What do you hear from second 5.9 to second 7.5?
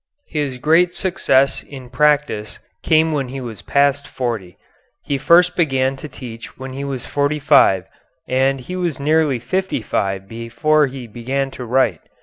to teach when he was forty